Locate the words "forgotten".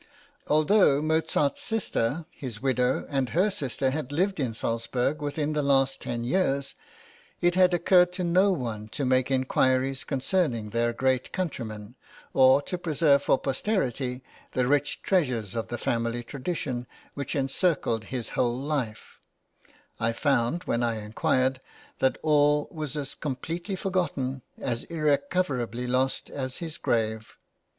23.75-24.41